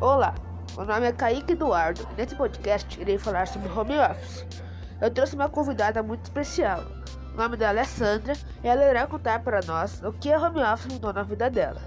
Olá, 0.00 0.32
meu 0.76 0.86
nome 0.86 1.08
é 1.08 1.12
Kaique 1.12 1.54
Eduardo 1.54 2.06
e 2.12 2.14
nesse 2.14 2.32
podcast 2.36 3.00
irei 3.00 3.18
falar 3.18 3.48
sobre 3.48 3.68
home 3.68 3.98
office. 3.98 4.46
Eu 5.00 5.10
trouxe 5.12 5.34
uma 5.34 5.48
convidada 5.48 6.04
muito 6.04 6.22
especial. 6.22 6.84
O 7.34 7.36
nome 7.36 7.56
dela 7.56 7.80
é 7.80 7.84
Sandra 7.84 8.34
e 8.62 8.68
ela 8.68 8.88
irá 8.88 9.08
contar 9.08 9.42
para 9.42 9.58
nós 9.66 10.00
o 10.04 10.12
que 10.12 10.32
a 10.32 10.38
home 10.38 10.62
office 10.62 10.92
mudou 10.92 11.12
na 11.12 11.24
vida 11.24 11.50
dela. 11.50 11.82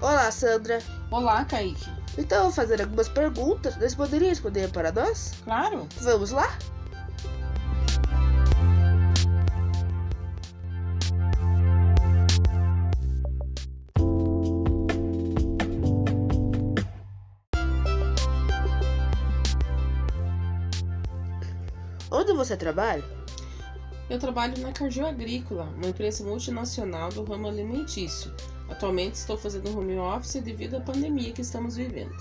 Olá, 0.00 0.32
Sandra. 0.32 0.80
Olá, 1.12 1.44
Kaique. 1.44 2.03
Então, 2.16 2.38
eu 2.38 2.44
vou 2.44 2.52
fazer 2.52 2.80
algumas 2.80 3.08
perguntas. 3.08 3.76
Você 3.76 3.96
poderia 3.96 4.28
responder 4.28 4.70
para 4.70 4.92
nós? 4.92 5.32
Claro. 5.44 5.88
Vamos 6.00 6.30
lá? 6.30 6.56
Onde 22.10 22.32
você 22.32 22.56
trabalha? 22.56 23.02
Eu 24.10 24.18
trabalho 24.18 24.60
na 24.60 24.70
Cargill 24.70 25.06
Agrícola, 25.06 25.64
uma 25.76 25.86
empresa 25.86 26.22
multinacional 26.22 27.08
do 27.08 27.24
ramo 27.24 27.48
alimentício. 27.48 28.30
Atualmente 28.68 29.14
estou 29.14 29.36
fazendo 29.38 29.76
home 29.78 29.96
office 29.96 30.42
devido 30.42 30.76
à 30.76 30.80
pandemia 30.80 31.32
que 31.32 31.40
estamos 31.40 31.76
vivendo. 31.76 32.14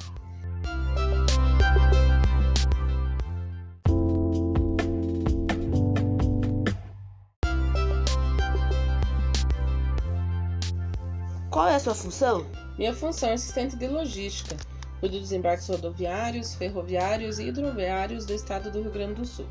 Qual 11.50 11.68
é 11.68 11.76
a 11.76 11.80
sua 11.80 11.94
função? 11.94 12.46
Minha 12.78 12.94
função 12.94 13.30
é 13.30 13.34
assistente 13.34 13.76
de 13.76 13.88
logística. 13.88 14.56
Cuido 15.02 15.20
dos 15.20 15.34
embarques 15.34 15.68
rodoviários, 15.68 16.56
ferroviários 16.56 17.40
e 17.40 17.50
hidroviários 17.50 18.26
do 18.26 18.34
estado 18.34 18.72
do 18.72 18.82
Rio 18.82 18.92
Grande 18.92 19.16
do 19.16 19.26
Sul. 19.26 19.48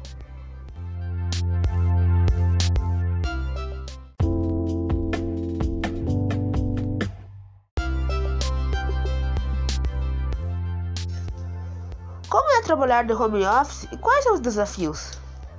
Como 12.32 12.50
é 12.50 12.62
trabalhar 12.62 13.04
de 13.04 13.12
home 13.12 13.44
office 13.44 13.86
e 13.92 13.96
quais 13.98 14.24
são 14.24 14.32
os 14.32 14.40
desafios? 14.40 15.10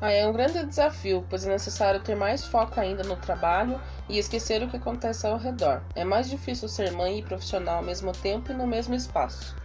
Ah, 0.01 0.11
é 0.11 0.25
um 0.25 0.33
grande 0.33 0.65
desafio, 0.65 1.23
pois 1.29 1.45
é 1.45 1.49
necessário 1.49 2.01
ter 2.01 2.15
mais 2.15 2.43
foco 2.47 2.79
ainda 2.79 3.03
no 3.03 3.15
trabalho 3.15 3.79
e 4.09 4.17
esquecer 4.17 4.63
o 4.63 4.67
que 4.67 4.77
acontece 4.77 5.27
ao 5.27 5.37
redor. 5.37 5.83
É 5.93 6.03
mais 6.03 6.27
difícil 6.27 6.67
ser 6.67 6.91
mãe 6.91 7.19
e 7.19 7.21
profissional 7.21 7.75
ao 7.75 7.83
mesmo 7.83 8.11
tempo 8.11 8.51
e 8.51 8.55
no 8.55 8.65
mesmo 8.65 8.95
espaço. 8.95 9.55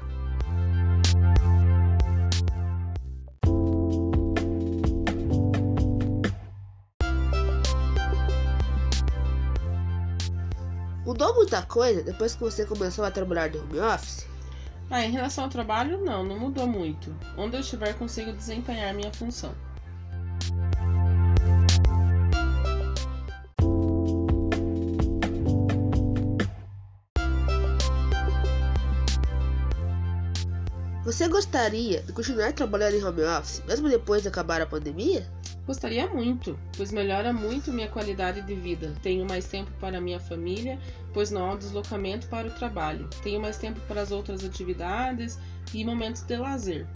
Mudou 11.06 11.34
muita 11.36 11.62
coisa 11.62 12.02
depois 12.02 12.34
que 12.34 12.42
você 12.42 12.66
começou 12.66 13.02
a 13.02 13.10
trabalhar 13.10 13.48
de 13.48 13.56
home 13.56 13.80
office? 13.80 14.28
Ah, 14.90 15.04
em 15.04 15.10
relação 15.10 15.44
ao 15.44 15.50
trabalho, 15.50 16.02
não, 16.02 16.24
não 16.24 16.38
mudou 16.38 16.66
muito. 16.66 17.14
Onde 17.36 17.56
eu 17.56 17.60
estiver, 17.60 17.92
consigo 17.98 18.32
desempenhar 18.32 18.94
minha 18.94 19.12
função. 19.12 19.54
Você 31.04 31.26
gostaria 31.26 32.02
de 32.02 32.12
continuar 32.12 32.52
trabalhando 32.52 32.94
em 32.94 33.02
home 33.02 33.22
office 33.22 33.62
mesmo 33.66 33.88
depois 33.88 34.22
de 34.22 34.28
acabar 34.28 34.60
a 34.60 34.66
pandemia? 34.66 35.26
Gostaria 35.68 36.08
muito, 36.08 36.58
pois 36.78 36.90
melhora 36.90 37.30
muito 37.30 37.70
minha 37.70 37.88
qualidade 37.88 38.40
de 38.40 38.54
vida. 38.54 38.96
Tenho 39.02 39.26
mais 39.26 39.48
tempo 39.48 39.70
para 39.78 40.00
minha 40.00 40.18
família, 40.18 40.78
pois 41.12 41.30
não 41.30 41.52
há 41.52 41.56
deslocamento 41.56 42.26
para 42.28 42.48
o 42.48 42.50
trabalho. 42.50 43.06
Tenho 43.22 43.38
mais 43.38 43.58
tempo 43.58 43.78
para 43.80 44.00
as 44.00 44.10
outras 44.10 44.42
atividades 44.42 45.38
e 45.74 45.84
momentos 45.84 46.22
de 46.22 46.38
lazer. 46.38 46.86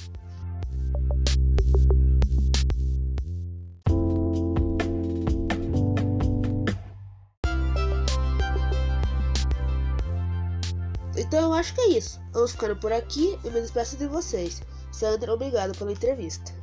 Então 11.15 11.43
eu 11.43 11.53
acho 11.53 11.75
que 11.75 11.81
é 11.83 11.89
isso. 11.99 12.19
Vamos 12.33 12.53
ficando 12.53 12.77
por 12.77 12.91
aqui 12.91 13.39
e 13.45 13.51
me 13.51 13.61
despeço 13.61 13.99
de 13.99 14.07
vocês. 14.07 14.63
Sandra, 14.91 15.35
obrigado 15.35 15.77
pela 15.77 15.93
entrevista. 15.93 16.62